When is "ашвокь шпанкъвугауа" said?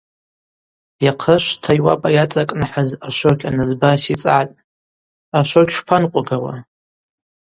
5.39-6.53